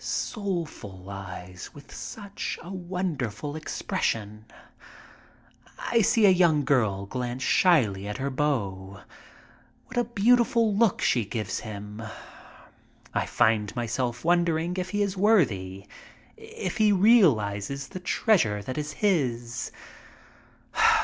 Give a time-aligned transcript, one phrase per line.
[0.03, 4.45] Soulful eyes with such a wonderful expression.
[5.77, 9.01] I see a young girl glance slyly at her beau.
[9.85, 12.01] What a beautiful look she gives him!
[13.13, 15.85] I find myself wondering if he is worthy,
[16.35, 19.71] if he realizes the treasure that is his.